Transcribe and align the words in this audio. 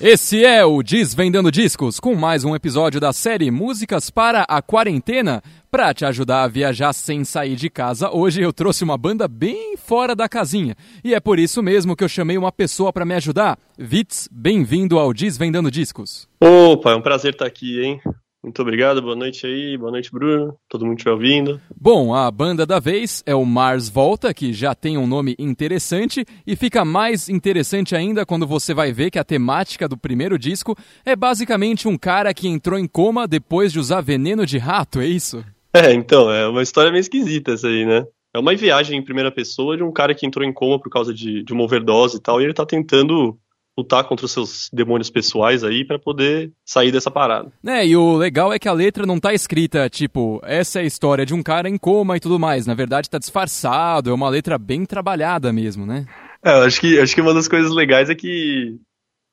Esse 0.00 0.44
é 0.44 0.64
o 0.64 0.82
Desvendando 0.82 1.52
Discos, 1.52 2.00
com 2.00 2.16
mais 2.16 2.44
um 2.44 2.54
episódio 2.54 3.00
da 3.00 3.12
série 3.12 3.48
Músicas 3.48 4.10
para 4.10 4.42
a 4.42 4.60
Quarentena. 4.60 5.40
Para 5.70 5.94
te 5.94 6.04
ajudar 6.04 6.42
a 6.42 6.48
viajar 6.48 6.92
sem 6.92 7.24
sair 7.24 7.54
de 7.54 7.70
casa, 7.70 8.10
hoje 8.10 8.42
eu 8.42 8.52
trouxe 8.52 8.82
uma 8.82 8.98
banda 8.98 9.28
bem 9.28 9.76
fora 9.76 10.14
da 10.16 10.28
casinha. 10.28 10.74
E 11.04 11.14
é 11.14 11.20
por 11.20 11.38
isso 11.38 11.62
mesmo 11.62 11.94
que 11.94 12.02
eu 12.02 12.08
chamei 12.08 12.36
uma 12.36 12.50
pessoa 12.50 12.92
para 12.92 13.04
me 13.04 13.14
ajudar. 13.14 13.56
Vitz, 13.78 14.28
bem-vindo 14.32 14.98
ao 14.98 15.12
Desvendando 15.12 15.70
Discos. 15.70 16.28
Opa, 16.40 16.90
é 16.90 16.96
um 16.96 17.02
prazer 17.02 17.32
estar 17.32 17.46
aqui, 17.46 17.80
hein? 17.80 18.00
Muito 18.44 18.60
obrigado, 18.60 19.00
boa 19.00 19.16
noite 19.16 19.46
aí, 19.46 19.74
boa 19.78 19.90
noite, 19.90 20.12
Bruno, 20.12 20.54
todo 20.68 20.84
mundo 20.84 20.98
estiver 20.98 21.12
ouvindo. 21.12 21.58
Bom, 21.74 22.14
a 22.14 22.30
banda 22.30 22.66
da 22.66 22.78
vez 22.78 23.22
é 23.24 23.34
o 23.34 23.42
Mars 23.42 23.88
Volta, 23.88 24.34
que 24.34 24.52
já 24.52 24.74
tem 24.74 24.98
um 24.98 25.06
nome 25.06 25.34
interessante, 25.38 26.26
e 26.46 26.54
fica 26.54 26.84
mais 26.84 27.30
interessante 27.30 27.96
ainda 27.96 28.26
quando 28.26 28.46
você 28.46 28.74
vai 28.74 28.92
ver 28.92 29.10
que 29.10 29.18
a 29.18 29.24
temática 29.24 29.88
do 29.88 29.96
primeiro 29.96 30.38
disco 30.38 30.76
é 31.06 31.16
basicamente 31.16 31.88
um 31.88 31.96
cara 31.96 32.34
que 32.34 32.46
entrou 32.46 32.78
em 32.78 32.86
coma 32.86 33.26
depois 33.26 33.72
de 33.72 33.78
usar 33.78 34.02
veneno 34.02 34.44
de 34.44 34.58
rato, 34.58 35.00
é 35.00 35.06
isso? 35.06 35.42
É, 35.72 35.94
então, 35.94 36.30
é 36.30 36.46
uma 36.46 36.62
história 36.62 36.92
meio 36.92 37.00
esquisita 37.00 37.52
essa 37.52 37.66
aí, 37.66 37.86
né? 37.86 38.04
É 38.34 38.38
uma 38.38 38.54
viagem 38.54 38.98
em 38.98 39.02
primeira 39.02 39.32
pessoa 39.32 39.74
de 39.74 39.82
um 39.82 39.90
cara 39.90 40.14
que 40.14 40.26
entrou 40.26 40.46
em 40.46 40.52
coma 40.52 40.78
por 40.78 40.90
causa 40.90 41.14
de, 41.14 41.42
de 41.42 41.52
uma 41.54 41.62
overdose 41.62 42.18
e 42.18 42.20
tal, 42.20 42.42
e 42.42 42.44
ele 42.44 42.52
tá 42.52 42.66
tentando 42.66 43.38
lutar 43.76 44.04
contra 44.04 44.26
os 44.26 44.32
seus 44.32 44.68
demônios 44.72 45.10
pessoais 45.10 45.64
aí 45.64 45.84
para 45.84 45.98
poder 45.98 46.52
sair 46.64 46.92
dessa 46.92 47.10
parada. 47.10 47.52
É, 47.66 47.86
e 47.86 47.96
o 47.96 48.16
legal 48.16 48.52
é 48.52 48.58
que 48.58 48.68
a 48.68 48.72
letra 48.72 49.04
não 49.04 49.18
tá 49.18 49.34
escrita, 49.34 49.88
tipo, 49.90 50.40
essa 50.44 50.78
é 50.78 50.82
a 50.82 50.86
história 50.86 51.26
de 51.26 51.34
um 51.34 51.42
cara 51.42 51.68
em 51.68 51.76
coma 51.76 52.16
e 52.16 52.20
tudo 52.20 52.38
mais. 52.38 52.66
Na 52.66 52.74
verdade, 52.74 53.10
tá 53.10 53.18
disfarçado, 53.18 54.10
é 54.10 54.14
uma 54.14 54.28
letra 54.28 54.56
bem 54.58 54.84
trabalhada 54.84 55.52
mesmo, 55.52 55.84
né? 55.84 56.06
É, 56.44 56.50
eu 56.58 56.64
acho 56.64 56.80
que, 56.80 57.00
acho 57.00 57.14
que 57.14 57.20
uma 57.20 57.34
das 57.34 57.48
coisas 57.48 57.72
legais 57.72 58.08
é 58.08 58.14
que 58.14 58.78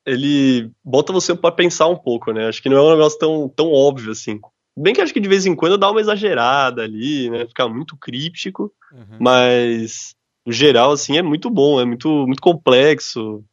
ele 0.06 0.72
bota 0.84 1.14
você 1.14 1.36
para 1.36 1.54
pensar 1.54 1.88
um 1.88 1.98
pouco, 1.98 2.32
né? 2.32 2.48
Acho 2.48 2.62
que 2.62 2.70
não 2.70 2.78
é 2.78 2.82
um 2.82 2.92
negócio 2.92 3.20
tão, 3.20 3.50
tão 3.50 3.72
óbvio 3.72 4.12
assim. 4.12 4.40
Bem 4.78 4.94
que 4.94 5.02
acho 5.02 5.14
que 5.14 5.20
de 5.20 5.30
vez 5.30 5.46
em 5.46 5.56
quando 5.56 5.78
dá 5.78 5.92
uma 5.92 6.02
exagerada 6.02 6.82
ali, 6.82 7.30
né? 7.30 7.46
Fica 7.46 7.68
muito 7.68 7.98
críptico, 7.98 8.72
uhum. 8.92 9.18
mas 9.20 10.16
no 10.46 10.52
geral, 10.52 10.92
assim, 10.92 11.18
é 11.18 11.22
muito 11.22 11.50
bom, 11.50 11.80
é 11.80 11.86
muito, 11.86 12.10
muito 12.26 12.42
complexo. 12.42 13.44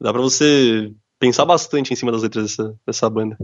Dá 0.00 0.12
pra 0.12 0.22
você 0.22 0.92
pensar 1.18 1.44
bastante 1.44 1.92
em 1.92 1.96
cima 1.96 2.10
das 2.10 2.22
letras 2.22 2.44
dessa, 2.44 2.74
dessa 2.86 3.10
banda. 3.10 3.36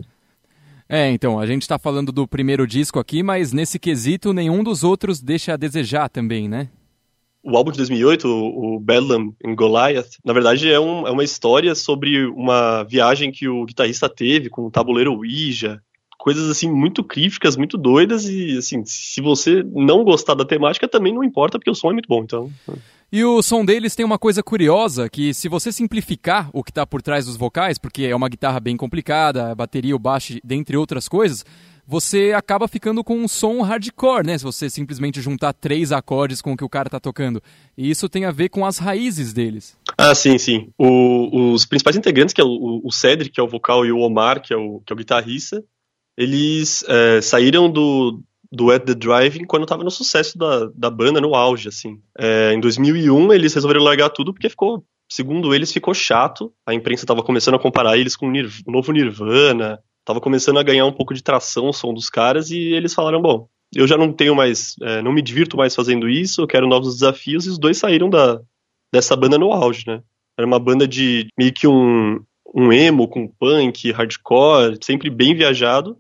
É, 0.88 1.10
então, 1.10 1.38
a 1.38 1.46
gente 1.46 1.66
tá 1.66 1.78
falando 1.78 2.12
do 2.12 2.26
primeiro 2.26 2.66
disco 2.66 2.98
aqui, 2.98 3.22
mas 3.22 3.52
nesse 3.52 3.78
quesito 3.78 4.32
nenhum 4.32 4.62
dos 4.62 4.84
outros 4.84 5.20
deixa 5.20 5.54
a 5.54 5.56
desejar 5.56 6.08
também, 6.08 6.48
né? 6.48 6.68
O 7.42 7.56
álbum 7.56 7.70
de 7.70 7.76
2008, 7.76 8.26
o, 8.26 8.80
Bedlam 8.80 9.32
in 9.44 9.54
Goliath, 9.54 10.18
na 10.24 10.32
verdade 10.32 10.68
é, 10.68 10.80
um, 10.80 11.06
é 11.06 11.10
uma 11.12 11.22
história 11.22 11.76
sobre 11.76 12.26
uma 12.26 12.82
viagem 12.82 13.30
que 13.30 13.46
o 13.46 13.64
guitarrista 13.64 14.08
teve 14.08 14.50
com 14.50 14.66
o 14.66 14.70
tabuleiro 14.70 15.12
Ouija, 15.12 15.80
coisas 16.18 16.50
assim 16.50 16.68
muito 16.68 17.04
críticas, 17.04 17.56
muito 17.56 17.78
doidas 17.78 18.28
e 18.28 18.58
assim, 18.58 18.82
se 18.84 19.20
você 19.20 19.62
não 19.62 20.02
gostar 20.02 20.34
da 20.34 20.44
temática 20.44 20.88
também 20.88 21.14
não 21.14 21.22
importa 21.22 21.56
porque 21.56 21.70
o 21.70 21.74
som 21.74 21.90
é 21.90 21.92
muito 21.92 22.08
bom, 22.08 22.24
então. 22.24 22.50
E 23.10 23.24
o 23.24 23.40
som 23.40 23.64
deles 23.64 23.94
tem 23.94 24.04
uma 24.04 24.18
coisa 24.18 24.42
curiosa, 24.42 25.08
que 25.08 25.32
se 25.32 25.48
você 25.48 25.70
simplificar 25.70 26.50
o 26.52 26.64
que 26.64 26.70
está 26.70 26.84
por 26.84 27.00
trás 27.00 27.26
dos 27.26 27.36
vocais, 27.36 27.78
porque 27.78 28.04
é 28.04 28.16
uma 28.16 28.28
guitarra 28.28 28.58
bem 28.58 28.76
complicada, 28.76 29.54
bateria, 29.54 29.94
o 29.94 29.98
baixo, 29.98 30.38
dentre 30.42 30.76
outras 30.76 31.08
coisas, 31.08 31.44
você 31.86 32.32
acaba 32.36 32.66
ficando 32.66 33.04
com 33.04 33.16
um 33.16 33.28
som 33.28 33.62
hardcore, 33.62 34.26
né? 34.26 34.36
Se 34.36 34.42
você 34.42 34.68
simplesmente 34.68 35.20
juntar 35.20 35.52
três 35.52 35.92
acordes 35.92 36.42
com 36.42 36.52
o 36.52 36.56
que 36.56 36.64
o 36.64 36.68
cara 36.68 36.88
está 36.88 36.98
tocando. 36.98 37.40
E 37.78 37.88
isso 37.88 38.08
tem 38.08 38.24
a 38.24 38.32
ver 38.32 38.48
com 38.48 38.66
as 38.66 38.78
raízes 38.78 39.32
deles. 39.32 39.78
Ah, 39.96 40.14
sim, 40.14 40.36
sim. 40.36 40.68
O, 40.76 41.52
os 41.52 41.64
principais 41.64 41.96
integrantes, 41.96 42.34
que 42.34 42.40
é 42.40 42.44
o, 42.44 42.80
o 42.84 42.90
Cedric, 42.90 43.30
que 43.30 43.40
é 43.40 43.42
o 43.42 43.48
vocal, 43.48 43.86
e 43.86 43.92
o 43.92 44.00
Omar, 44.00 44.42
que 44.42 44.52
é 44.52 44.56
o, 44.56 44.80
que 44.84 44.92
é 44.92 44.94
o 44.94 44.96
guitarrista, 44.96 45.62
eles 46.18 46.84
é, 46.88 47.20
saíram 47.20 47.70
do, 47.70 48.20
do 48.56 48.70
At 48.70 48.84
The 48.84 48.94
Driving 48.94 49.44
quando 49.44 49.64
estava 49.64 49.84
no 49.84 49.90
sucesso 49.90 50.38
da, 50.38 50.70
da 50.74 50.90
banda, 50.90 51.20
no 51.20 51.34
auge, 51.34 51.68
assim. 51.68 52.00
É, 52.18 52.52
em 52.54 52.60
2001, 52.60 53.32
eles 53.32 53.54
resolveram 53.54 53.84
largar 53.84 54.08
tudo 54.10 54.32
porque 54.32 54.48
ficou, 54.48 54.84
segundo 55.10 55.54
eles, 55.54 55.72
ficou 55.72 55.92
chato. 55.92 56.52
A 56.66 56.74
imprensa 56.74 57.04
estava 57.04 57.22
começando 57.22 57.54
a 57.54 57.58
comparar 57.58 57.98
eles 57.98 58.16
com 58.16 58.26
o, 58.28 58.32
novo 58.66 58.92
Nirvana, 58.92 59.78
estava 60.00 60.20
começando 60.20 60.58
a 60.58 60.62
ganhar 60.62 60.86
um 60.86 60.92
pouco 60.92 61.12
de 61.12 61.22
tração 61.22 61.68
o 61.68 61.72
som 61.72 61.92
dos 61.92 62.08
caras, 62.08 62.50
e 62.50 62.58
eles 62.58 62.94
falaram, 62.94 63.20
bom, 63.20 63.48
eu 63.74 63.86
já 63.86 63.96
não 63.96 64.12
tenho 64.12 64.34
mais, 64.34 64.74
é, 64.82 65.02
não 65.02 65.12
me 65.12 65.20
divirto 65.20 65.56
mais 65.56 65.74
fazendo 65.74 66.08
isso, 66.08 66.40
eu 66.40 66.46
quero 66.46 66.66
novos 66.66 66.94
desafios, 66.94 67.46
e 67.46 67.50
os 67.50 67.58
dois 67.58 67.76
saíram 67.76 68.08
da, 68.08 68.40
dessa 68.92 69.14
banda 69.14 69.36
no 69.36 69.52
auge, 69.52 69.84
né? 69.86 70.00
Era 70.38 70.46
uma 70.46 70.58
banda 70.58 70.86
de 70.86 71.28
meio 71.38 71.52
que 71.52 71.66
um, 71.66 72.20
um 72.54 72.72
emo 72.72 73.08
com 73.08 73.26
punk, 73.26 73.90
hardcore, 73.90 74.78
sempre 74.82 75.10
bem 75.10 75.34
viajado, 75.34 75.98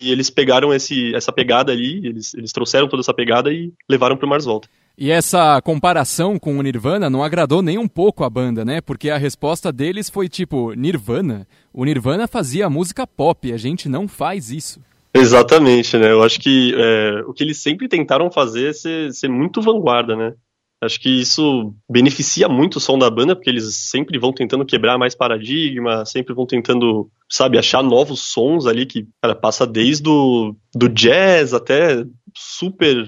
e 0.00 0.12
eles 0.12 0.30
pegaram 0.30 0.72
esse, 0.72 1.14
essa 1.14 1.32
pegada 1.32 1.72
ali, 1.72 2.06
eles, 2.06 2.34
eles 2.34 2.52
trouxeram 2.52 2.88
toda 2.88 3.00
essa 3.00 3.14
pegada 3.14 3.52
e 3.52 3.72
levaram 3.88 4.16
para 4.16 4.26
o 4.26 4.28
Mars 4.28 4.44
Volta. 4.44 4.68
E 4.96 5.10
essa 5.10 5.60
comparação 5.62 6.38
com 6.38 6.58
o 6.58 6.62
Nirvana 6.62 7.08
não 7.08 7.22
agradou 7.22 7.62
nem 7.62 7.78
um 7.78 7.86
pouco 7.86 8.24
a 8.24 8.30
banda, 8.30 8.64
né? 8.64 8.80
Porque 8.80 9.10
a 9.10 9.16
resposta 9.16 9.72
deles 9.72 10.10
foi 10.10 10.28
tipo: 10.28 10.72
Nirvana? 10.72 11.46
O 11.72 11.84
Nirvana 11.84 12.26
fazia 12.26 12.68
música 12.68 13.06
pop, 13.06 13.52
a 13.52 13.56
gente 13.56 13.88
não 13.88 14.08
faz 14.08 14.50
isso. 14.50 14.80
Exatamente, 15.14 15.96
né? 15.96 16.10
Eu 16.10 16.22
acho 16.22 16.40
que 16.40 16.74
é, 16.76 17.22
o 17.26 17.32
que 17.32 17.44
eles 17.44 17.58
sempre 17.58 17.88
tentaram 17.88 18.30
fazer 18.30 18.70
é 18.70 18.72
ser, 18.72 19.12
ser 19.12 19.28
muito 19.28 19.62
vanguarda, 19.62 20.16
né? 20.16 20.34
Acho 20.80 21.00
que 21.00 21.08
isso 21.08 21.74
beneficia 21.90 22.48
muito 22.48 22.76
o 22.76 22.80
som 22.80 22.96
da 22.96 23.10
banda, 23.10 23.34
porque 23.34 23.50
eles 23.50 23.74
sempre 23.74 24.18
vão 24.18 24.32
tentando 24.32 24.64
quebrar 24.64 24.96
mais 24.96 25.14
paradigma, 25.14 26.04
sempre 26.04 26.34
vão 26.34 26.46
tentando, 26.46 27.10
sabe, 27.28 27.58
achar 27.58 27.82
novos 27.82 28.20
sons 28.20 28.66
ali 28.66 28.86
que, 28.86 29.06
cara, 29.22 29.34
passa 29.34 29.66
desde 29.66 30.08
o 30.08 30.56
do 30.74 30.88
jazz 30.88 31.52
até 31.52 32.04
super 32.34 33.06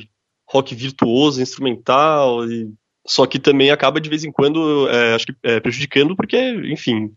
rock 0.48 0.74
virtuoso, 0.74 1.40
instrumental, 1.40 2.44
e... 2.44 2.72
só 3.06 3.26
que 3.26 3.38
também 3.38 3.70
acaba 3.70 4.00
de 4.00 4.10
vez 4.10 4.24
em 4.24 4.32
quando, 4.32 4.88
é, 4.88 5.14
acho 5.14 5.26
que 5.26 5.34
é, 5.42 5.60
prejudicando, 5.60 6.16
porque, 6.16 6.36
enfim, 6.70 7.10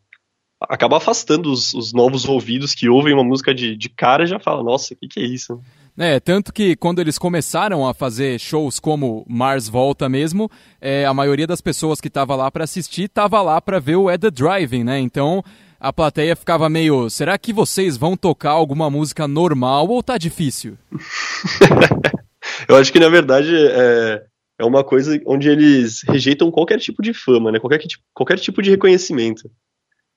acaba 0.61 0.97
afastando 0.97 1.51
os, 1.51 1.73
os, 1.73 1.93
novos 1.93 2.25
ouvidos 2.25 2.73
que 2.73 2.87
ouvem 2.87 3.13
uma 3.13 3.23
música 3.23 3.53
de, 3.53 3.75
de 3.75 3.89
cara 3.89 4.23
e 4.23 4.27
já 4.27 4.39
falam, 4.39 4.63
nossa, 4.63 4.93
o 4.93 4.97
que, 4.97 5.07
que 5.07 5.19
é 5.19 5.23
isso? 5.23 5.59
É, 5.97 6.19
tanto 6.19 6.51
que 6.51 6.75
quando 6.75 6.99
eles 6.99 7.19
começaram 7.19 7.87
a 7.87 7.93
fazer 7.93 8.39
shows 8.39 8.79
como 8.79 9.23
Mars 9.27 9.69
Volta 9.69 10.09
mesmo, 10.09 10.49
é, 10.81 11.05
a 11.05 11.13
maioria 11.13 11.45
das 11.45 11.61
pessoas 11.61 12.01
que 12.01 12.07
estava 12.07 12.35
lá 12.35 12.49
para 12.49 12.63
assistir 12.63 13.03
estava 13.03 13.41
lá 13.41 13.61
para 13.61 13.79
ver 13.79 13.97
o 13.97 14.09
At 14.09 14.21
The 14.21 14.31
Driving, 14.31 14.83
né? 14.83 14.99
Então 14.99 15.43
a 15.83 15.91
plateia 15.91 16.33
ficava 16.33 16.69
meio, 16.69 17.09
será 17.09 17.37
que 17.37 17.51
vocês 17.51 17.97
vão 17.97 18.15
tocar 18.15 18.51
alguma 18.51 18.89
música 18.89 19.27
normal 19.27 19.85
ou 19.89 20.01
tá 20.01 20.17
difícil? 20.17 20.77
Eu 22.69 22.77
acho 22.77 22.91
que 22.91 23.01
na 23.01 23.09
verdade 23.09 23.53
é, 23.53 24.23
é 24.59 24.63
uma 24.63 24.81
coisa 24.81 25.21
onde 25.25 25.49
eles 25.49 26.01
rejeitam 26.07 26.49
qualquer 26.49 26.79
tipo 26.79 27.01
de 27.01 27.13
fama, 27.13 27.51
né? 27.51 27.59
Qualquer, 27.59 27.81
qualquer 28.13 28.39
tipo 28.39 28.61
de 28.61 28.69
reconhecimento. 28.69 29.51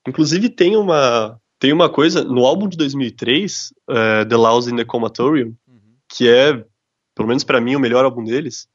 Inclusive 0.07 0.49
tem 0.49 0.77
uma 0.77 1.37
tem 1.59 1.73
uma 1.73 1.89
coisa 1.89 2.23
no 2.23 2.45
álbum 2.45 2.69
de 2.69 2.77
2003, 2.77 3.73
uh, 3.91 4.29
The 4.29 4.37
Laws 4.37 4.69
in 4.69 4.77
the 4.77 4.85
Comatorium, 4.85 5.55
que 6.09 6.29
é, 6.29 6.53
pelo 7.15 7.27
menos 7.27 7.43
para 7.43 7.61
mim, 7.61 7.75
o 7.75 7.81
melhor 7.81 8.05
álbum 8.05 8.23
deles. 8.23 8.69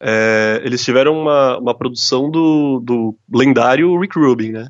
É, 0.00 0.60
eles 0.64 0.82
tiveram 0.82 1.16
uma, 1.16 1.58
uma 1.58 1.76
produção 1.76 2.28
do, 2.28 2.80
do 2.80 3.16
lendário 3.32 3.96
Rick 4.00 4.18
Rubin, 4.18 4.50
né? 4.50 4.68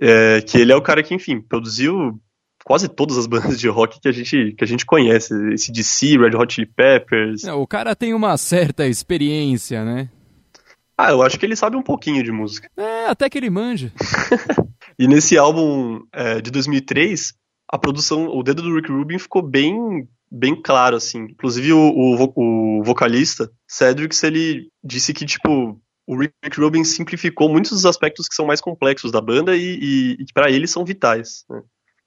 É, 0.00 0.40
que 0.40 0.58
ele 0.58 0.72
é 0.72 0.76
o 0.76 0.82
cara 0.82 1.02
que, 1.02 1.14
enfim, 1.14 1.40
produziu 1.40 2.18
quase 2.64 2.88
todas 2.88 3.18
as 3.18 3.26
bandas 3.28 3.58
de 3.60 3.68
rock 3.68 4.00
que 4.00 4.08
a 4.08 4.12
gente, 4.12 4.54
que 4.56 4.64
a 4.64 4.66
gente 4.66 4.86
conhece. 4.86 5.34
Esse 5.52 5.70
DC, 5.70 6.18
Red 6.18 6.36
Hot 6.36 6.54
Chili 6.54 6.66
Peppers. 6.66 7.44
o 7.44 7.66
cara 7.66 7.94
tem 7.94 8.14
uma 8.14 8.36
certa 8.36 8.86
experiência, 8.86 9.84
né? 9.84 10.08
Ah, 10.96 11.10
eu 11.10 11.22
acho 11.22 11.38
que 11.38 11.46
ele 11.46 11.56
sabe 11.56 11.76
um 11.76 11.82
pouquinho 11.82 12.22
de 12.22 12.30
música. 12.30 12.68
É, 12.76 13.06
até 13.06 13.30
que 13.30 13.38
ele 13.38 13.48
manja. 13.48 13.90
e 14.98 15.08
nesse 15.08 15.38
álbum 15.38 16.00
é, 16.12 16.42
de 16.42 16.50
2003, 16.50 17.32
a 17.72 17.78
produção, 17.78 18.26
o 18.28 18.42
dedo 18.42 18.60
do 18.60 18.74
Rick 18.74 18.92
Rubin 18.92 19.18
ficou 19.18 19.42
bem 19.42 20.06
bem 20.30 20.54
claro, 20.60 20.96
assim. 20.96 21.24
Inclusive, 21.24 21.72
o, 21.72 21.78
o, 21.78 22.32
o 22.36 22.84
vocalista, 22.84 23.50
Cedric, 23.66 24.14
ele 24.24 24.68
disse 24.84 25.12
que, 25.12 25.26
tipo, 25.26 25.80
o 26.06 26.18
Rick 26.18 26.58
Rubin 26.58 26.84
simplificou 26.84 27.48
muitos 27.48 27.70
dos 27.70 27.86
aspectos 27.86 28.28
que 28.28 28.34
são 28.34 28.46
mais 28.46 28.60
complexos 28.60 29.12
da 29.12 29.20
banda 29.20 29.56
e, 29.56 29.78
e, 29.80 30.12
e 30.20 30.24
para 30.34 30.50
ele 30.50 30.66
são 30.66 30.84
vitais. 30.84 31.44
Né? 31.48 31.62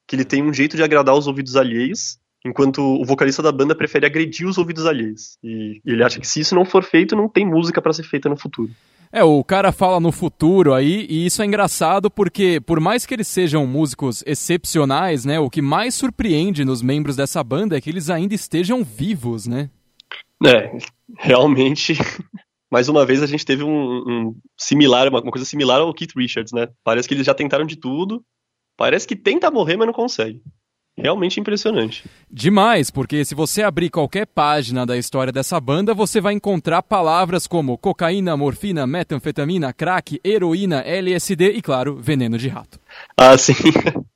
Que 0.07 0.15
ele 0.15 0.25
tem 0.25 0.43
um 0.43 0.53
jeito 0.53 0.75
de 0.75 0.83
agradar 0.83 1.15
os 1.15 1.27
ouvidos 1.27 1.55
alheios, 1.55 2.17
enquanto 2.45 2.79
o 2.81 3.05
vocalista 3.05 3.41
da 3.41 3.51
banda 3.51 3.75
prefere 3.75 4.05
agredir 4.05 4.47
os 4.47 4.57
ouvidos 4.57 4.85
alheios. 4.85 5.37
E, 5.43 5.81
e 5.85 5.91
ele 5.91 6.03
acha 6.03 6.19
que 6.19 6.27
se 6.27 6.41
isso 6.41 6.55
não 6.55 6.65
for 6.65 6.83
feito, 6.83 7.15
não 7.15 7.29
tem 7.29 7.45
música 7.45 7.81
para 7.81 7.93
ser 7.93 8.03
feita 8.03 8.27
no 8.27 8.37
futuro. 8.37 8.71
É, 9.15 9.23
o 9.23 9.43
cara 9.43 9.71
fala 9.71 9.99
no 9.99 10.11
futuro 10.11 10.73
aí, 10.73 11.05
e 11.07 11.27
isso 11.27 11.43
é 11.43 11.45
engraçado 11.45 12.09
porque, 12.09 12.59
por 12.59 12.79
mais 12.79 13.05
que 13.05 13.13
eles 13.13 13.27
sejam 13.27 13.67
músicos 13.67 14.23
excepcionais, 14.25 15.23
né, 15.23 15.39
o 15.39 15.51
que 15.51 15.61
mais 15.61 15.93
surpreende 15.93 16.65
nos 16.65 16.81
membros 16.81 17.15
dessa 17.15 17.43
banda 17.43 17.77
é 17.77 17.81
que 17.81 17.91
eles 17.91 18.09
ainda 18.09 18.33
estejam 18.33 18.83
vivos, 18.83 19.45
né? 19.45 19.69
É, 20.43 20.75
realmente. 21.19 21.93
Mais 22.73 22.89
uma 22.89 23.05
vez 23.05 23.21
a 23.21 23.27
gente 23.27 23.45
teve 23.45 23.63
um, 23.63 23.99
um 23.99 24.35
similar, 24.57 25.07
uma, 25.07 25.21
coisa 25.21 25.45
similar 25.45 25.79
ao 25.79 25.93
Keith 25.93 26.13
Richards, 26.17 26.51
né? 26.51 26.67
Parece 26.83 27.07
que 27.07 27.13
eles 27.13 27.23
já 27.23 27.31
tentaram 27.31 27.67
de 27.67 27.75
tudo, 27.75 28.25
parece 28.75 29.07
que 29.07 29.15
tenta 29.15 29.51
morrer, 29.51 29.77
mas 29.77 29.85
não 29.85 29.93
consegue. 29.93 30.41
Realmente 30.97 31.39
impressionante. 31.39 32.03
Demais, 32.27 32.89
porque 32.89 33.23
se 33.23 33.35
você 33.35 33.61
abrir 33.61 33.91
qualquer 33.91 34.25
página 34.25 34.87
da 34.87 34.97
história 34.97 35.31
dessa 35.31 35.59
banda, 35.59 35.93
você 35.93 36.19
vai 36.19 36.33
encontrar 36.33 36.81
palavras 36.81 37.45
como 37.45 37.77
cocaína, 37.77 38.35
morfina, 38.35 38.87
metanfetamina, 38.87 39.71
crack, 39.71 40.19
heroína, 40.23 40.81
LSD 40.81 41.51
e, 41.51 41.61
claro, 41.61 41.97
veneno 42.01 42.39
de 42.39 42.47
rato. 42.47 42.79
Ah, 43.15 43.37
sim. 43.37 43.53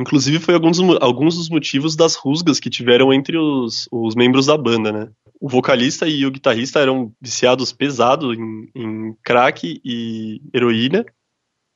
Inclusive 0.00 0.38
foi 0.38 0.54
alguns, 0.54 0.80
alguns 1.00 1.36
dos 1.36 1.50
motivos 1.50 1.94
das 1.94 2.14
rusgas 2.14 2.58
que 2.58 2.70
tiveram 2.70 3.12
entre 3.12 3.36
os, 3.36 3.86
os 3.92 4.14
membros 4.14 4.46
da 4.46 4.56
banda, 4.56 4.90
né? 4.90 5.10
O 5.38 5.46
vocalista 5.46 6.08
e 6.08 6.24
o 6.24 6.30
guitarrista 6.30 6.80
eram 6.80 7.12
viciados 7.20 7.70
pesados 7.70 8.34
em, 8.34 8.70
em 8.74 9.14
crack 9.22 9.78
e 9.84 10.40
heroína. 10.54 11.04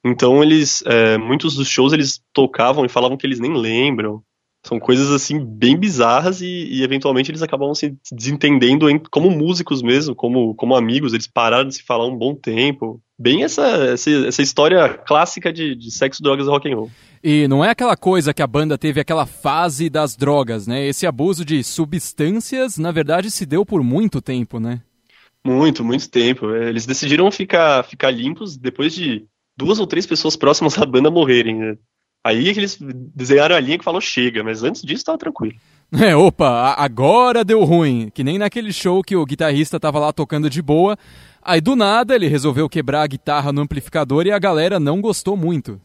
Então 0.03 0.43
eles, 0.43 0.82
é, 0.87 1.19
muitos 1.19 1.55
dos 1.55 1.69
shows 1.69 1.93
eles 1.93 2.23
tocavam 2.32 2.87
e 2.87 2.88
falavam 2.88 3.17
que 3.17 3.26
eles 3.26 3.41
nem 3.41 3.53
lembram. 3.53 4.23
São 4.66 4.81
coisas 4.81 5.11
assim 5.11 5.44
bem 5.44 5.76
bizarras 5.76 6.40
e, 6.40 6.46
e 6.46 6.82
eventualmente 6.82 7.31
eles 7.31 7.43
acabam 7.43 7.75
se 7.75 7.94
desentendendo 8.11 8.88
em, 8.88 8.99
como 8.99 9.31
músicos 9.31 9.82
mesmo, 9.82 10.14
como, 10.14 10.55
como 10.55 10.75
amigos. 10.75 11.12
Eles 11.12 11.26
pararam 11.26 11.69
de 11.69 11.75
se 11.75 11.82
falar 11.82 12.06
um 12.06 12.16
bom 12.16 12.34
tempo. 12.34 12.99
Bem 13.19 13.44
essa, 13.44 13.62
essa, 13.62 14.11
essa 14.11 14.43
história 14.43 14.88
clássica 14.88 15.52
de, 15.52 15.75
de 15.75 15.90
sexo, 15.90 16.22
drogas 16.22 16.46
e 16.46 16.50
rock 16.50 16.72
and 16.72 16.76
roll. 16.76 16.90
E 17.22 17.46
não 17.46 17.62
é 17.62 17.70
aquela 17.70 17.96
coisa 17.96 18.32
que 18.32 18.43
a 18.43 18.46
banda 18.46 18.78
teve 18.78 19.00
aquela 19.00 19.26
fase 19.26 19.90
das 19.90 20.16
drogas, 20.16 20.66
né? 20.66 20.87
Esse 20.87 21.06
abuso 21.06 21.44
de 21.44 21.62
substâncias, 21.62 22.78
na 22.78 22.90
verdade, 22.90 23.31
se 23.31 23.44
deu 23.44 23.66
por 23.66 23.82
muito 23.82 24.22
tempo, 24.22 24.58
né? 24.58 24.81
Muito, 25.46 25.84
muito 25.84 26.08
tempo. 26.08 26.50
É, 26.55 26.70
eles 26.70 26.87
decidiram 26.87 27.31
ficar, 27.31 27.84
ficar 27.84 28.11
limpos 28.11 28.56
depois 28.56 28.94
de 28.94 29.26
duas 29.56 29.78
ou 29.78 29.87
três 29.87 30.06
pessoas 30.06 30.37
próximas 30.37 30.78
à 30.78 30.87
banda 30.87 31.11
morrerem. 31.11 31.56
Né? 31.56 31.76
Aí 32.25 32.49
é 32.49 32.55
que 32.55 32.61
eles 32.61 32.79
desenharam 33.15 33.55
a 33.55 33.61
linha 33.61 33.76
que 33.76 33.85
falou 33.85 34.00
chega, 34.00 34.43
mas 34.43 34.62
antes 34.62 34.82
disso 34.82 35.05
tava 35.05 35.19
tranquilo. 35.19 35.56
É, 35.93 36.17
opa, 36.17 36.75
agora 36.79 37.44
deu 37.44 37.62
ruim. 37.62 38.11
Que 38.12 38.25
nem 38.25 38.38
naquele 38.38 38.73
show 38.73 39.03
que 39.03 39.15
o 39.15 39.26
guitarrista 39.26 39.79
tava 39.79 39.99
lá 39.99 40.12
tocando 40.12 40.49
de 40.49 40.62
boa. 40.62 40.97
Aí 41.43 41.61
do 41.61 41.76
nada 41.76 42.15
ele 42.15 42.26
resolveu 42.26 42.69
quebrar 42.69 43.03
a 43.03 43.06
guitarra 43.06 43.53
no 43.53 43.61
amplificador 43.61 44.26
e 44.26 44.32
a 44.32 44.38
galera 44.38 44.81
não 44.81 45.00
gostou 45.00 45.37
muito. 45.37 45.79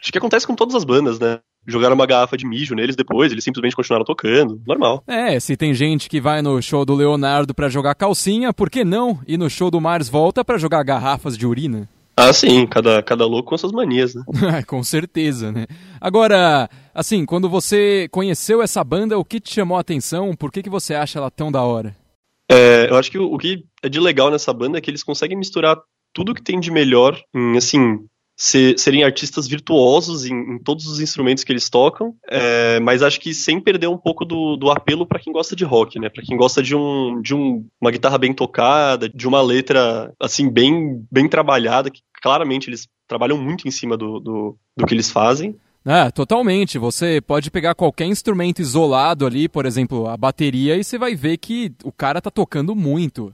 Acho 0.00 0.10
que 0.10 0.18
acontece 0.18 0.46
com 0.46 0.54
todas 0.54 0.74
as 0.74 0.84
bandas, 0.84 1.20
né? 1.20 1.38
Jogaram 1.66 1.94
uma 1.94 2.06
garrafa 2.06 2.36
de 2.36 2.46
mijo 2.46 2.74
neles 2.74 2.96
depois, 2.96 3.32
eles 3.32 3.44
simplesmente 3.44 3.76
continuaram 3.76 4.04
tocando, 4.04 4.60
normal. 4.66 5.02
É, 5.06 5.38
se 5.40 5.56
tem 5.56 5.72
gente 5.72 6.10
que 6.10 6.20
vai 6.20 6.42
no 6.42 6.60
show 6.60 6.84
do 6.84 6.94
Leonardo 6.94 7.54
para 7.54 7.70
jogar 7.70 7.94
calcinha, 7.94 8.52
por 8.52 8.68
que 8.68 8.84
não 8.84 9.18
ir 9.26 9.38
no 9.38 9.48
show 9.48 9.70
do 9.70 9.80
Mars 9.80 10.08
Volta 10.08 10.44
para 10.44 10.58
jogar 10.58 10.82
garrafas 10.82 11.38
de 11.38 11.46
urina? 11.46 11.88
Ah, 12.16 12.32
sim, 12.32 12.66
cada, 12.66 13.02
cada 13.02 13.26
louco 13.26 13.50
com 13.50 13.58
suas 13.58 13.72
manias, 13.72 14.14
né? 14.14 14.22
com 14.66 14.82
certeza, 14.84 15.50
né? 15.50 15.66
Agora, 16.00 16.68
assim, 16.94 17.26
quando 17.26 17.48
você 17.48 18.08
conheceu 18.10 18.62
essa 18.62 18.84
banda, 18.84 19.18
o 19.18 19.24
que 19.24 19.40
te 19.40 19.52
chamou 19.52 19.76
a 19.76 19.80
atenção? 19.80 20.34
Por 20.36 20.52
que, 20.52 20.62
que 20.62 20.70
você 20.70 20.94
acha 20.94 21.18
ela 21.18 21.30
tão 21.30 21.50
da 21.50 21.62
hora? 21.62 21.96
É, 22.50 22.88
eu 22.88 22.96
acho 22.96 23.10
que 23.10 23.18
o, 23.18 23.32
o 23.32 23.38
que 23.38 23.64
é 23.82 23.88
de 23.88 23.98
legal 23.98 24.30
nessa 24.30 24.52
banda 24.52 24.78
é 24.78 24.80
que 24.80 24.90
eles 24.90 25.02
conseguem 25.02 25.36
misturar 25.36 25.76
tudo 26.12 26.34
que 26.34 26.42
tem 26.42 26.60
de 26.60 26.70
melhor 26.70 27.20
em, 27.34 27.56
assim, 27.56 27.98
ser, 28.36 28.78
serem 28.78 29.04
artistas 29.04 29.46
virtuosos 29.46 30.24
em, 30.24 30.34
em, 30.34 30.58
todos 30.58 30.86
os 30.86 31.00
instrumentos 31.00 31.44
que 31.44 31.52
eles 31.52 31.68
tocam, 31.68 32.14
é, 32.28 32.80
mas 32.80 33.02
acho 33.02 33.20
que 33.20 33.32
sem 33.32 33.60
perder 33.60 33.88
um 33.88 33.96
pouco 33.96 34.24
do, 34.24 34.56
do 34.56 34.70
apelo 34.70 35.06
para 35.06 35.20
quem 35.20 35.32
gosta 35.32 35.54
de 35.54 35.64
rock, 35.64 35.98
né? 35.98 36.08
Para 36.08 36.22
quem 36.22 36.36
gosta 36.36 36.62
de, 36.62 36.74
um, 36.74 37.20
de 37.22 37.34
um, 37.34 37.66
uma 37.80 37.90
guitarra 37.90 38.18
bem 38.18 38.32
tocada, 38.32 39.08
de 39.08 39.28
uma 39.28 39.40
letra 39.40 40.12
assim 40.20 40.50
bem, 40.50 41.04
bem 41.10 41.28
trabalhada, 41.28 41.90
que 41.90 42.00
claramente 42.20 42.68
eles 42.68 42.88
trabalham 43.06 43.38
muito 43.38 43.68
em 43.68 43.70
cima 43.70 43.96
do, 43.96 44.18
do, 44.18 44.56
do 44.76 44.86
que 44.86 44.94
eles 44.94 45.10
fazem. 45.10 45.56
É, 45.84 46.10
totalmente. 46.10 46.78
Você 46.78 47.20
pode 47.20 47.50
pegar 47.50 47.74
qualquer 47.74 48.06
instrumento 48.06 48.62
isolado 48.62 49.26
ali, 49.26 49.48
por 49.48 49.66
exemplo, 49.66 50.08
a 50.08 50.16
bateria, 50.16 50.76
e 50.76 50.82
você 50.82 50.96
vai 50.96 51.14
ver 51.14 51.36
que 51.36 51.72
o 51.84 51.92
cara 51.92 52.22
tá 52.22 52.30
tocando 52.30 52.74
muito. 52.74 53.32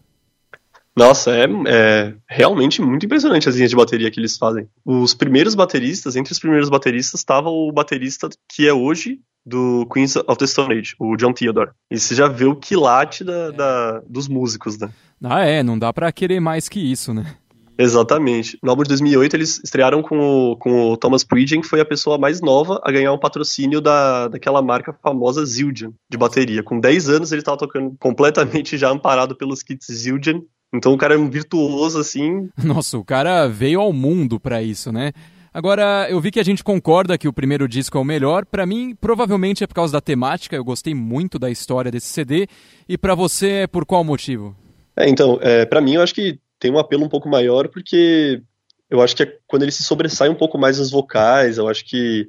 Nossa, 1.01 1.31
é, 1.35 1.47
é, 1.67 2.15
realmente 2.29 2.83
muito 2.83 3.07
impressionante 3.07 3.49
as 3.49 3.55
linhas 3.57 3.71
de 3.71 3.77
bateria 3.77 4.11
que 4.11 4.21
eles 4.21 4.37
fazem. 4.37 4.69
Os 4.85 5.15
primeiros 5.15 5.55
bateristas, 5.55 6.15
entre 6.15 6.31
os 6.31 6.39
primeiros 6.39 6.69
bateristas, 6.69 7.21
estava 7.21 7.49
o 7.49 7.73
baterista 7.73 8.29
que 8.47 8.69
é 8.69 8.73
hoje 8.73 9.19
do 9.45 9.87
Queens 9.91 10.17
of 10.17 10.37
the 10.37 10.47
Stone 10.47 10.75
Age, 10.75 10.95
o 10.99 11.17
John 11.17 11.33
Theodore. 11.33 11.71
E 11.91 11.99
você 11.99 12.15
já 12.15 12.29
vê 12.29 12.45
o 12.45 12.55
quilate 12.55 13.25
da, 13.25 13.33
é. 13.33 13.53
da, 13.53 14.03
dos 14.07 14.29
músicos, 14.29 14.79
né? 14.79 14.91
Ah, 15.25 15.43
é, 15.43 15.63
não 15.63 15.79
dá 15.79 15.91
para 15.91 16.13
querer 16.13 16.39
mais 16.39 16.69
que 16.69 16.79
isso, 16.79 17.15
né? 17.15 17.35
Exatamente. 17.79 18.59
No 18.63 18.69
álbum 18.69 18.83
de 18.83 18.91
2008, 18.91 19.37
eles 19.37 19.59
estrearam 19.65 20.03
com 20.03 20.19
o, 20.21 20.57
com 20.57 20.93
o 20.93 20.97
Thomas 20.99 21.25
Pridgen, 21.25 21.63
que 21.63 21.67
foi 21.67 21.81
a 21.81 21.85
pessoa 21.85 22.19
mais 22.19 22.43
nova 22.43 22.79
a 22.85 22.93
ganhar 22.93 23.11
um 23.11 23.19
patrocínio 23.19 23.81
da, 23.81 24.29
daquela 24.29 24.61
marca 24.61 24.93
famosa 25.03 25.47
Zildjian, 25.47 25.95
de 26.11 26.19
bateria. 26.19 26.63
Com 26.63 26.79
10 26.79 27.09
anos, 27.09 27.33
ele 27.33 27.41
estava 27.41 27.57
tocando 27.57 27.97
completamente 27.99 28.77
já 28.77 28.91
amparado 28.91 29.35
pelos 29.35 29.63
kits 29.63 29.87
Zildjian. 29.91 30.43
Então 30.73 30.93
o 30.93 30.99
cara 30.99 31.15
é 31.15 31.19
um 31.19 31.29
virtuoso, 31.29 31.99
assim. 31.99 32.49
Nossa, 32.63 32.97
o 32.97 33.05
cara 33.05 33.47
veio 33.49 33.81
ao 33.81 33.93
mundo 33.93 34.39
para 34.39 34.63
isso, 34.63 34.93
né? 34.93 35.13
Agora, 35.53 36.07
eu 36.09 36.21
vi 36.21 36.31
que 36.31 36.39
a 36.39 36.45
gente 36.45 36.63
concorda 36.63 37.19
que 37.19 37.27
o 37.27 37.33
primeiro 37.33 37.67
disco 37.67 37.99
é 37.99 38.01
o 38.01 38.05
melhor. 38.05 38.47
Para 38.47 38.65
mim, 38.65 38.97
provavelmente 39.01 39.65
é 39.65 39.67
por 39.67 39.75
causa 39.75 39.93
da 39.93 40.01
temática. 40.01 40.55
Eu 40.55 40.65
gostei 40.65 40.95
muito 40.95 41.41
da 41.41 41.51
história 41.51 41.91
desse 41.91 42.07
CD. 42.07 42.47
E 42.89 42.97
para 42.97 43.17
você, 43.17 43.67
por 43.67 43.85
qual 43.85 44.05
motivo? 44.05 44.57
É, 44.97 45.09
então, 45.09 45.41
é, 45.43 45.67
para 45.67 45.81
mim, 45.81 45.95
eu 45.95 46.03
acho 46.03 46.15
que 46.15 46.39
tem 46.61 46.71
um 46.71 46.79
apelo 46.79 47.05
um 47.05 47.09
pouco 47.09 47.29
maior, 47.29 47.67
porque 47.67 48.41
eu 48.89 49.01
acho 49.01 49.17
que 49.17 49.25
é 49.25 49.39
quando 49.49 49.63
ele 49.63 49.73
se 49.73 49.83
sobressai 49.83 50.29
um 50.29 50.37
pouco 50.37 50.57
mais 50.57 50.79
nos 50.79 50.91
vocais, 50.91 51.59
eu 51.59 51.69
acho 51.69 51.85
que 51.85 52.29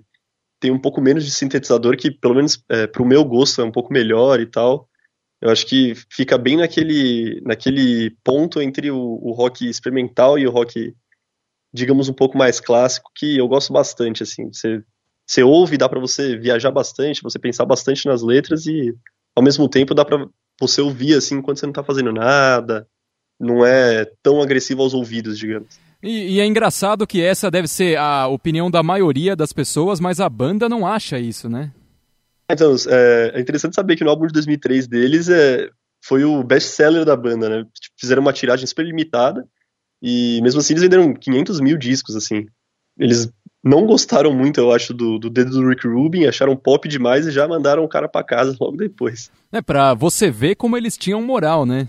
tem 0.60 0.72
um 0.72 0.80
pouco 0.80 1.02
menos 1.02 1.24
de 1.26 1.32
sintetizador, 1.32 1.98
que 1.98 2.10
pelo 2.10 2.36
menos 2.36 2.64
é, 2.70 2.88
pro 2.88 3.06
meu 3.06 3.24
gosto 3.24 3.62
é 3.62 3.64
um 3.64 3.72
pouco 3.72 3.94
melhor 3.94 4.40
e 4.40 4.46
tal. 4.46 4.88
Eu 5.42 5.50
acho 5.50 5.66
que 5.66 5.96
fica 6.10 6.38
bem 6.38 6.58
naquele, 6.58 7.42
naquele 7.44 8.12
ponto 8.24 8.62
entre 8.62 8.92
o, 8.92 8.98
o 9.00 9.32
rock 9.32 9.68
experimental 9.68 10.38
e 10.38 10.46
o 10.46 10.52
rock, 10.52 10.94
digamos, 11.74 12.08
um 12.08 12.14
pouco 12.14 12.38
mais 12.38 12.60
clássico, 12.60 13.10
que 13.16 13.38
eu 13.38 13.48
gosto 13.48 13.74
bastante, 13.74 14.22
assim. 14.22 14.52
Você, 14.54 14.84
você 15.26 15.42
ouve, 15.42 15.78
dá 15.78 15.90
para 15.90 16.00
você 16.00 16.38
viajar 16.38 16.70
bastante, 16.70 17.24
você 17.24 17.40
pensar 17.40 17.66
bastante 17.66 18.06
nas 18.06 18.22
letras 18.22 18.68
e, 18.68 18.94
ao 19.36 19.44
mesmo 19.44 19.68
tempo, 19.68 19.96
dá 19.96 20.06
para 20.06 20.28
você 20.60 20.80
ouvir, 20.80 21.16
assim, 21.16 21.36
enquanto 21.36 21.60
você 21.60 21.66
não 21.66 21.74
tá 21.74 21.84
fazendo 21.84 22.14
nada, 22.14 22.88
não 23.40 23.66
é 23.66 24.06
tão 24.22 24.42
agressivo 24.44 24.84
aos 24.84 24.94
ouvidos, 24.94 25.40
digamos. 25.40 25.80
E, 26.04 26.36
e, 26.36 26.40
é 26.40 26.46
engraçado 26.46 27.08
que 27.08 27.22
essa 27.22 27.50
deve 27.50 27.68
ser 27.68 27.98
a 27.98 28.28
opinião 28.28 28.70
da 28.70 28.84
maioria 28.84 29.36
das 29.36 29.52
pessoas, 29.52 30.00
mas 30.00 30.20
a 30.20 30.30
banda 30.30 30.70
não 30.70 30.86
acha 30.86 31.20
isso, 31.20 31.50
né? 31.50 31.72
Então, 32.53 32.75
é, 32.88 33.31
é 33.36 33.39
interessante 33.41 33.75
saber 33.75 33.96
que 33.96 34.03
no 34.03 34.10
álbum 34.10 34.27
de 34.27 34.34
2003 34.34 34.88
deles 34.88 35.29
é, 35.29 35.70
foi 36.03 36.24
o 36.24 36.43
best-seller 36.43 37.05
da 37.05 37.15
banda, 37.15 37.50
né? 37.50 37.63
Tipo, 37.79 37.96
fizeram 38.00 38.22
uma 38.22 38.34
tiragem 38.34 38.65
super 38.65 38.86
limitada 38.86 39.48
e 40.01 40.39
mesmo 40.41 40.60
assim 40.60 40.74
eles 40.74 40.84
venderam 40.84 41.13
500 41.13 41.60
mil 41.60 41.77
discos, 41.77 42.15
assim. 42.15 42.46
Eles 42.98 43.31
não 43.63 43.86
gostaram 43.86 44.34
muito, 44.34 44.60
eu 44.60 44.72
acho, 44.72 44.93
do, 44.93 45.20
do 45.20 45.29
dedo 45.29 45.51
do 45.51 45.67
Rick 45.67 45.88
Rubin, 45.88 46.25
acharam 46.25 46.55
pop 46.55 46.88
demais 46.89 47.27
e 47.27 47.31
já 47.31 47.48
mandaram 47.48 47.84
o 47.84 47.89
cara 47.89 48.10
para 48.10 48.25
casa 48.25 48.55
logo 48.60 48.77
depois. 48.77 49.31
É, 49.51 49.62
pra 49.62 49.93
você 49.93 50.31
ver 50.31 50.55
como 50.55 50.75
eles 50.75 50.98
tinham 50.98 51.22
moral, 51.22 51.65
né? 51.65 51.88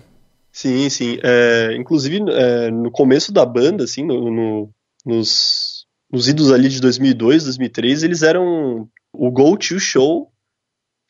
Sim, 0.53 0.91
sim. 0.91 1.19
É, 1.23 1.75
inclusive, 1.79 2.21
é, 2.31 2.71
no 2.71 2.91
começo 2.91 3.33
da 3.33 3.47
banda, 3.47 3.85
assim, 3.85 4.05
no, 4.05 4.31
no, 4.31 4.71
nos, 5.07 5.87
nos 6.13 6.29
idos 6.29 6.53
ali 6.53 6.69
de 6.69 6.79
2002, 6.81 7.45
2003, 7.45 8.03
eles 8.03 8.23
eram 8.23 8.87
o 9.15 9.31
go-to 9.31 9.81
show 9.81 10.32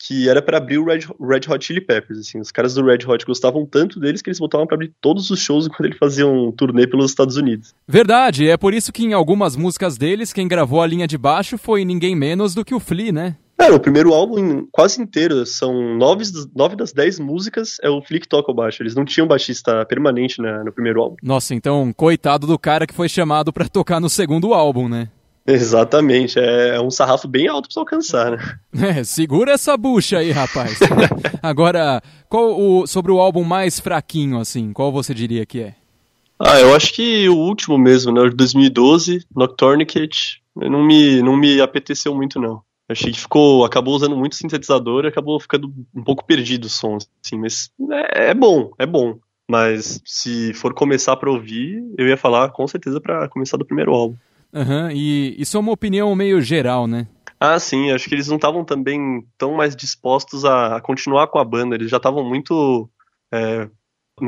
que 0.07 0.29
era 0.29 0.43
para 0.43 0.59
abrir 0.59 0.79
o 0.79 0.85
Red, 0.85 1.01
Red 1.21 1.49
Hot 1.49 1.65
Chili 1.65 1.81
Peppers, 1.81 2.19
assim. 2.19 2.41
Os 2.41 2.51
caras 2.51 2.75
do 2.75 2.85
Red 2.85 3.07
Hot 3.07 3.25
gostavam 3.25 3.65
tanto 3.65 4.01
deles 4.01 4.21
que 4.21 4.31
eles 4.31 4.41
botavam 4.41 4.67
para 4.67 4.75
abrir 4.75 4.93
todos 5.01 5.31
os 5.31 5.39
shows 5.39 5.69
quando 5.69 5.87
eles 5.87 5.99
faziam 5.99 6.49
um 6.49 6.51
turnê 6.51 6.87
pelos 6.87 7.11
Estados 7.11 7.37
Unidos. 7.37 7.75
Verdade, 7.87 8.49
é 8.49 8.57
por 8.57 8.75
isso 8.75 8.93
que 8.93 9.05
em 9.05 9.13
algumas 9.13 9.55
músicas 9.55 9.97
deles, 9.97 10.33
quem 10.33 10.49
gravou 10.49 10.83
a 10.83 10.87
linha 10.87 11.07
de 11.07 11.17
baixo 11.17 11.57
foi 11.57 11.85
ninguém 11.85 12.17
menos 12.17 12.53
do 12.55 12.65
que 12.65 12.75
o 12.75 12.81
Flea, 12.81 13.13
né? 13.13 13.37
É, 13.59 13.71
o 13.71 13.79
primeiro 13.79 14.13
álbum 14.13 14.67
quase 14.73 15.01
inteiro, 15.01 15.47
são 15.47 15.97
nove, 15.97 16.25
nove 16.53 16.75
das 16.75 16.93
dez 16.93 17.21
músicas, 17.21 17.77
é 17.81 17.89
o 17.89 18.03
Flick 18.03 18.27
toca 18.27 18.51
o 18.51 18.55
baixo. 18.55 18.83
Eles 18.83 18.97
não 18.97 19.05
tinham 19.05 19.29
baixista 19.29 19.87
permanente 19.87 20.43
no 20.43 20.73
primeiro 20.73 21.01
álbum. 21.01 21.17
Nossa, 21.23 21.55
então, 21.55 21.93
coitado 21.93 22.45
do 22.45 22.59
cara 22.59 22.89
que 22.89 22.95
foi 22.95 23.09
chamado 23.09 23.53
para 23.53 23.69
tocar 23.69 24.01
no 24.01 24.11
segundo 24.11 24.53
álbum, 24.53 24.89
né? 24.89 25.09
Exatamente, 25.47 26.39
é, 26.39 26.77
é 26.77 26.81
um 26.81 26.91
sarrafo 26.91 27.27
bem 27.27 27.49
alto 27.49 27.69
pra 27.69 27.75
você 27.75 27.79
alcançar, 27.79 28.31
né? 28.33 28.39
É, 28.99 29.05
segura 29.05 29.53
essa 29.53 29.77
bucha 29.77 30.19
aí, 30.19 30.31
rapaz. 30.31 30.79
Agora, 31.43 32.01
qual 32.29 32.59
o, 32.59 32.87
sobre 32.87 33.13
o 33.13 33.21
álbum 33.21 33.45
mais 33.45 33.79
fraquinho, 33.79 34.39
assim, 34.39 34.73
qual 34.73 34.93
você 34.93 35.13
diria 35.13 35.45
que 35.45 35.61
é? 35.61 35.75
Ah, 36.39 36.59
eu 36.61 36.75
acho 36.75 36.93
que 36.93 37.29
o 37.29 37.37
último 37.37 37.79
mesmo, 37.79 38.13
né, 38.13 38.29
de 38.29 38.35
2012, 38.35 39.25
Nocturnicate, 39.35 40.43
não 40.57 40.83
me, 40.83 41.23
não 41.23 41.37
me 41.37 41.61
apeteceu 41.61 42.15
muito, 42.15 42.41
não. 42.41 42.63
Achei 42.89 43.13
que 43.13 43.21
ficou, 43.21 43.65
acabou 43.65 43.95
usando 43.95 44.17
muito 44.17 44.35
sintetizador 44.35 45.05
e 45.05 45.09
acabou 45.09 45.39
ficando 45.41 45.73
um 45.95 46.03
pouco 46.03 46.25
perdido 46.25 46.65
o 46.65 46.71
som, 46.71 46.99
assim, 47.25 47.39
mas 47.39 47.71
é, 47.91 48.31
é 48.31 48.35
bom, 48.35 48.73
é 48.79 48.87
bom. 48.87 49.19
Mas 49.49 50.01
se 50.05 50.53
for 50.55 50.75
começar 50.75 51.17
para 51.17 51.31
ouvir, 51.31 51.83
eu 51.99 52.07
ia 52.07 52.17
falar 52.17 52.51
com 52.51 52.67
certeza 52.67 53.01
para 53.01 53.29
começar 53.29 53.57
do 53.57 53.65
primeiro 53.67 53.93
álbum. 53.93 54.17
Uhum, 54.53 54.91
e 54.91 55.35
isso 55.41 55.57
é 55.57 55.61
uma 55.61 55.73
opinião 55.73 56.15
meio 56.15 56.41
geral, 56.41 56.87
né? 56.87 57.07
Ah, 57.41 57.59
sim, 57.59 57.91
acho 57.91 58.09
que 58.09 58.15
eles 58.15 58.29
não 58.29 58.37
estavam 58.37 58.65
também 58.65 59.27
tão 59.37 59.55
mais 59.55 59.75
dispostos 59.75 60.45
a, 60.45 60.77
a, 60.77 60.81
continuar 60.81 61.27
com 61.27 61.39
a 61.39 61.45
banda, 61.45 61.75
eles 61.75 61.91
já 61.91 61.97
estavam 61.97 62.25
muito. 62.25 62.89
É, 63.33 63.69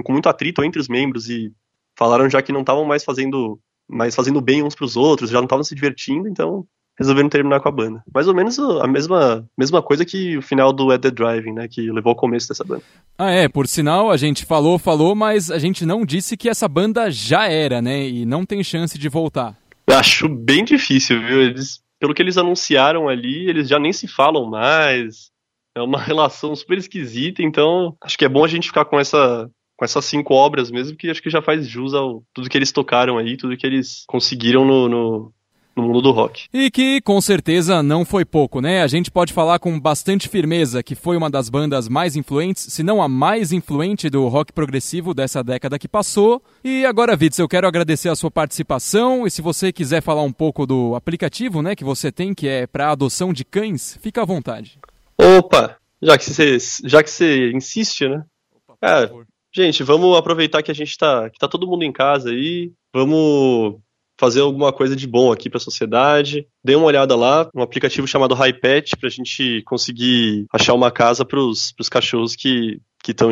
com 0.03 0.13
muito 0.13 0.29
atrito 0.29 0.65
entre 0.65 0.81
os 0.81 0.89
membros 0.89 1.29
e 1.29 1.53
falaram 1.97 2.29
já 2.29 2.41
que 2.41 2.53
não 2.53 2.61
estavam 2.61 2.85
mais 2.85 3.05
fazendo 3.05 3.61
mais 3.87 4.15
fazendo 4.15 4.41
bem 4.41 4.63
uns 4.63 4.75
para 4.75 4.87
os 4.87 4.97
outros, 4.97 5.31
já 5.31 5.37
não 5.37 5.45
estavam 5.45 5.63
se 5.63 5.75
divertindo, 5.75 6.27
então 6.27 6.67
resolveram 6.99 7.29
terminar 7.29 7.61
com 7.61 7.69
a 7.69 7.73
banda. 7.73 8.03
Mais 8.13 8.29
ou 8.29 8.35
menos 8.35 8.59
a 8.59 8.87
mesma, 8.87 9.45
mesma 9.59 9.83
coisa 9.83 10.05
que 10.05 10.37
o 10.39 10.43
final 10.43 10.73
do 10.73 10.91
At 10.91 11.03
The 11.03 11.11
Driving, 11.11 11.53
né, 11.53 11.69
que 11.69 11.91
levou 11.91 12.11
ao 12.11 12.17
começo 12.17 12.49
dessa 12.49 12.65
banda. 12.65 12.83
Ah, 13.19 13.31
é, 13.31 13.49
por 13.49 13.67
sinal, 13.67 14.11
a 14.11 14.17
gente 14.17 14.47
falou, 14.47 14.79
falou, 14.79 15.15
mas 15.15 15.51
a 15.51 15.59
gente 15.59 15.85
não 15.85 16.05
disse 16.05 16.37
que 16.37 16.49
essa 16.49 16.69
banda 16.69 17.11
já 17.11 17.49
era, 17.49 17.83
né, 17.83 18.09
e 18.09 18.25
não 18.25 18.45
tem 18.45 18.63
chance 18.63 18.99
de 18.99 19.09
voltar. 19.09 19.57
Acho 19.87 20.29
bem 20.29 20.65
difícil, 20.65 21.21
viu? 21.21 21.43
Eles, 21.43 21.83
pelo 21.99 22.15
que 22.15 22.23
eles 22.23 22.37
anunciaram 22.37 23.09
ali, 23.09 23.49
eles 23.49 23.69
já 23.69 23.79
nem 23.79 23.93
se 23.93 24.09
falam 24.09 24.49
mais. 24.49 25.31
É 25.77 25.83
uma 25.83 25.99
relação 26.03 26.55
super 26.55 26.79
esquisita, 26.79 27.43
então 27.43 27.97
acho 28.01 28.17
que 28.17 28.25
é 28.25 28.29
bom 28.29 28.45
a 28.45 28.49
gente 28.49 28.69
ficar 28.69 28.85
com 28.85 28.99
essa 28.99 29.51
com 29.77 29.85
essas 29.85 30.05
cinco 30.05 30.35
obras 30.35 30.71
mesmo, 30.71 30.97
que 30.97 31.11
acho 31.11 31.21
que 31.21 31.29
já 31.29 31.43
faz 31.43 31.67
jus 31.67 31.95
ao 31.95 32.23
tudo 32.33 32.49
que 32.49 32.57
eles 32.57 32.71
tocaram 32.71 33.19
aí, 33.19 33.37
tudo 33.37 33.57
que 33.57 33.67
eles 33.67 34.05
conseguiram 34.07 34.65
no, 34.65 34.89
no, 34.89 35.35
no 35.77 35.83
mundo 35.83 36.01
do 36.01 36.11
rock. 36.11 36.47
E 36.53 36.71
que 36.71 37.01
com 37.01 37.21
certeza 37.21 37.83
não 37.83 38.05
foi 38.05 38.25
pouco, 38.25 38.61
né? 38.61 38.83
A 38.83 38.87
gente 38.87 39.11
pode 39.11 39.33
falar 39.33 39.59
com 39.59 39.79
bastante 39.79 40.29
firmeza 40.29 40.83
que 40.83 40.95
foi 40.95 41.17
uma 41.17 41.29
das 41.31 41.49
bandas 41.49 41.89
mais 41.89 42.17
influentes, 42.17 42.73
se 42.73 42.83
não 42.83 43.03
a 43.03 43.09
mais 43.09 43.53
influente 43.53 44.09
do 44.09 44.27
rock 44.29 44.53
progressivo 44.53 45.13
dessa 45.15 45.43
década 45.43 45.79
que 45.79 45.89
passou. 45.89 46.43
E 46.63 46.85
agora, 46.85 47.17
Vitz, 47.17 47.39
eu 47.39 47.49
quero 47.49 47.67
agradecer 47.67 48.09
a 48.09 48.17
sua 48.17 48.31
participação 48.31 49.27
e 49.27 49.31
se 49.31 49.43
você 49.43 49.73
quiser 49.73 50.03
falar 50.03 50.23
um 50.23 50.33
pouco 50.33 50.67
do 50.67 50.95
aplicativo, 50.95 51.63
né, 51.63 51.75
que 51.75 51.85
você 51.85 52.13
tem, 52.13 52.35
que 52.35 52.49
é 52.49 52.67
para 52.67 52.91
adoção 52.91 53.33
de 53.33 53.45
cães, 53.45 53.99
fica 54.01 54.23
à 54.23 54.25
vontade. 54.25 54.79
Opa, 55.19 55.77
já 56.03 56.19
que 56.19 56.25
você, 56.25 56.59
já 56.85 57.03
que 57.03 57.11
você 57.11 57.51
insiste, 57.53 58.09
né? 58.09 58.25
Opa, 58.69 58.77
é, 58.83 59.11
gente, 59.53 59.83
vamos 59.83 60.17
aproveitar 60.17 60.63
que 60.63 60.71
a 60.71 60.75
gente 60.75 60.97
tá, 60.97 61.31
que 61.31 61.39
tá 61.39 61.49
todo 61.49 61.67
mundo 61.67 61.85
em 61.85 61.93
casa 61.93 62.31
aí, 62.31 62.73
vamos 62.93 63.81
fazer 64.19 64.41
alguma 64.41 64.73
coisa 64.73 64.95
de 64.95 65.07
bom 65.07 65.33
aqui 65.33 65.51
para 65.51 65.59
a 65.59 65.61
sociedade. 65.61 66.47
Dê 66.65 66.75
uma 66.75 66.87
olhada 66.87 67.17
lá, 67.17 67.49
um 67.55 67.63
aplicativo 67.63 68.07
chamado 68.07 68.35
HiPet 68.35 68.97
para 68.97 69.09
a 69.09 69.13
gente 69.13 69.63
conseguir 69.67 70.47
achar 70.53 70.75
uma 70.75 70.91
casa 70.91 71.25
para 71.25 71.41
os 71.41 71.89
cachorros 71.91 72.37
que 72.37 72.81
estão 73.07 73.31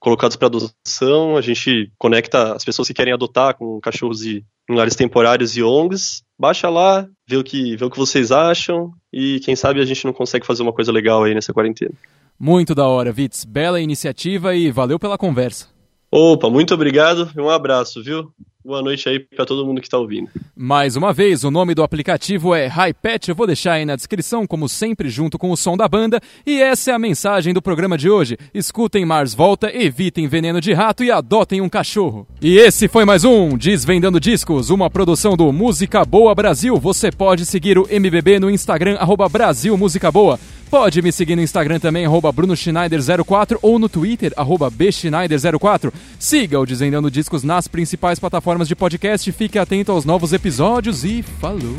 colocados 0.00 0.36
para 0.36 0.46
adoção. 0.48 1.36
A 1.36 1.40
gente 1.40 1.92
conecta 1.98 2.54
as 2.54 2.64
pessoas 2.64 2.88
que 2.88 2.94
querem 2.94 3.12
adotar 3.12 3.56
com 3.56 3.80
cachorros 3.80 4.24
e, 4.24 4.44
em 4.68 4.74
lares 4.74 4.96
temporários 4.96 5.56
e 5.56 5.62
ONGs. 5.62 6.22
Baixa 6.38 6.68
lá, 6.68 7.06
vê 7.28 7.36
o 7.36 7.44
que 7.44 7.76
vê 7.76 7.84
o 7.84 7.90
que 7.90 7.98
vocês 7.98 8.32
acham 8.32 8.92
e 9.12 9.38
quem 9.40 9.54
sabe 9.54 9.80
a 9.80 9.84
gente 9.84 10.04
não 10.06 10.12
consegue 10.12 10.46
fazer 10.46 10.62
uma 10.62 10.72
coisa 10.72 10.90
legal 10.90 11.22
aí 11.22 11.34
nessa 11.34 11.52
quarentena. 11.52 11.92
Muito 12.38 12.74
da 12.74 12.86
hora, 12.88 13.12
Vitz. 13.12 13.44
Bela 13.44 13.80
iniciativa 13.80 14.54
e 14.54 14.70
valeu 14.70 14.98
pela 14.98 15.18
conversa. 15.18 15.68
Opa, 16.10 16.48
muito 16.48 16.72
obrigado 16.72 17.30
e 17.36 17.40
um 17.40 17.50
abraço, 17.50 18.02
viu? 18.02 18.32
Boa 18.62 18.82
noite 18.82 19.08
aí 19.08 19.18
para 19.18 19.46
todo 19.46 19.64
mundo 19.64 19.80
que 19.80 19.86
está 19.86 19.96
ouvindo. 19.96 20.28
Mais 20.54 20.94
uma 20.94 21.14
vez, 21.14 21.44
o 21.44 21.50
nome 21.50 21.74
do 21.74 21.82
aplicativo 21.82 22.54
é 22.54 22.68
HiPet. 22.68 23.30
Eu 23.30 23.34
vou 23.34 23.46
deixar 23.46 23.72
aí 23.72 23.86
na 23.86 23.96
descrição, 23.96 24.46
como 24.46 24.68
sempre, 24.68 25.08
junto 25.08 25.38
com 25.38 25.50
o 25.50 25.56
som 25.56 25.78
da 25.78 25.88
banda. 25.88 26.20
E 26.46 26.60
essa 26.60 26.90
é 26.90 26.94
a 26.94 26.98
mensagem 26.98 27.54
do 27.54 27.62
programa 27.62 27.96
de 27.96 28.10
hoje. 28.10 28.36
Escutem 28.52 29.06
Mars 29.06 29.32
Volta, 29.32 29.74
evitem 29.74 30.28
veneno 30.28 30.60
de 30.60 30.74
rato 30.74 31.02
e 31.02 31.10
adotem 31.10 31.62
um 31.62 31.70
cachorro. 31.70 32.28
E 32.42 32.58
esse 32.58 32.86
foi 32.86 33.06
mais 33.06 33.24
um 33.24 33.56
Desvendando 33.56 34.20
Discos, 34.20 34.68
uma 34.68 34.90
produção 34.90 35.38
do 35.38 35.50
Música 35.50 36.04
Boa 36.04 36.34
Brasil. 36.34 36.78
Você 36.78 37.10
pode 37.10 37.46
seguir 37.46 37.78
o 37.78 37.86
MBB 37.90 38.38
no 38.38 38.50
Instagram, 38.50 38.96
arroba 38.96 39.26
Brasil 39.26 39.74
Música 39.78 40.12
Boa. 40.12 40.38
Pode 40.70 41.02
me 41.02 41.10
seguir 41.10 41.34
no 41.34 41.42
Instagram 41.42 41.80
também, 41.80 42.06
BrunoSchneider04 42.32 43.58
ou 43.60 43.76
no 43.76 43.88
Twitter, 43.88 44.32
BSchneider04. 44.70 45.92
Siga 46.16 46.60
o 46.60 46.64
Desvendando 46.64 47.10
Discos 47.10 47.42
nas 47.42 47.66
principais 47.66 48.20
plataformas 48.20 48.68
de 48.68 48.76
podcast, 48.76 49.32
fique 49.32 49.58
atento 49.58 49.90
aos 49.90 50.04
novos 50.04 50.32
episódios 50.32 51.04
e 51.04 51.24
falou! 51.24 51.74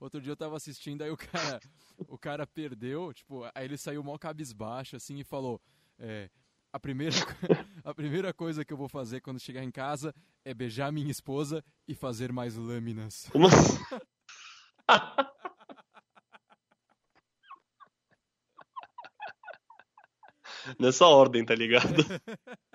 Outro 0.00 0.20
dia 0.20 0.32
eu 0.32 0.36
tava 0.36 0.56
assistindo, 0.56 1.02
aí 1.02 1.10
o 1.12 1.16
cara, 1.16 1.60
o 2.08 2.18
cara 2.18 2.46
perdeu, 2.48 3.14
tipo, 3.14 3.44
aí 3.54 3.64
ele 3.64 3.78
saiu 3.78 4.02
mó 4.02 4.18
cabisbaixo, 4.18 4.96
assim, 4.96 5.20
e 5.20 5.24
falou, 5.24 5.60
é, 6.00 6.28
a 6.74 6.80
primeira, 6.80 7.14
a 7.84 7.94
primeira 7.94 8.34
coisa 8.34 8.64
que 8.64 8.72
eu 8.72 8.76
vou 8.76 8.88
fazer 8.88 9.20
quando 9.20 9.38
chegar 9.38 9.62
em 9.62 9.70
casa 9.70 10.12
é 10.44 10.52
beijar 10.52 10.90
minha 10.90 11.08
esposa 11.08 11.64
e 11.86 11.94
fazer 11.94 12.32
mais 12.32 12.56
lâminas. 12.56 13.28
Como 13.30 13.46
Nessa 20.80 21.06
ordem, 21.06 21.44
tá 21.44 21.54
ligado? 21.54 22.02